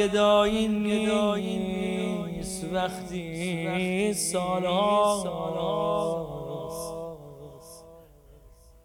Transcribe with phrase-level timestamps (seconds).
[0.00, 5.26] گدایی نیست وقتی سالاست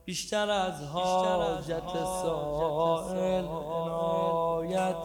[0.05, 4.95] بیشتر از حاجت سائل عنایت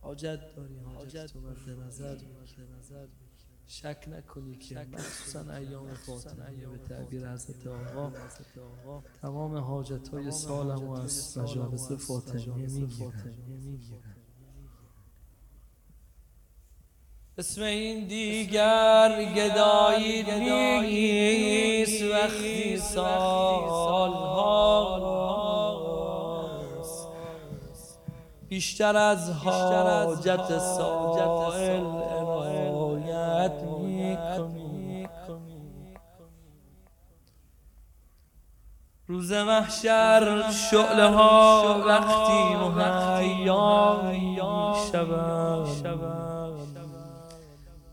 [0.00, 1.56] حاجت داری حاجت تو مد
[1.86, 2.16] نظر
[3.66, 8.12] شک نکنی که مخصوصا ایام فاطمه به تعبیر حضرت آقا
[9.22, 13.36] تمام حاجت های سالم و از مجالس فاطمه می‌گیرن.
[17.38, 24.24] اسم این دیگر گدایی نیست وقتی سال
[28.48, 31.63] بیشتر از حاجت سائل
[39.14, 45.68] روز محشر شعله ها وقتی مهیا شود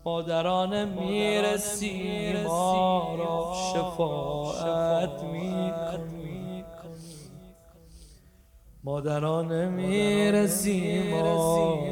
[0.04, 6.64] مادران می‌رسی ما را شفاعت می‌کنی
[8.84, 11.91] مادران می‌رسی ما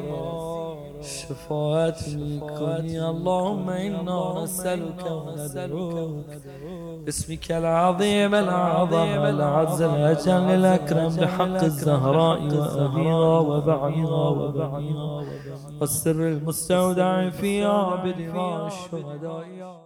[1.31, 6.27] شفاعت میکنی اللهم إنا نسألك وندعوك.
[7.06, 15.25] باسمك العظيم العظم العز الأجل الأكرم بحق الزهراء وأبيها وبعيها وبعيها.
[15.81, 18.19] والسر المستودع في عبد
[18.67, 19.81] الشهداء